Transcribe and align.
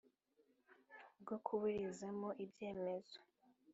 bwo 1.21 1.35
kuburizamo 1.45 2.29
ibyemezo 2.43 3.19